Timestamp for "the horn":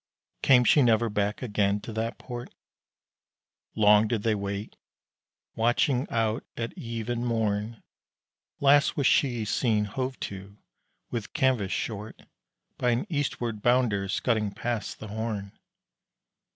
14.97-15.51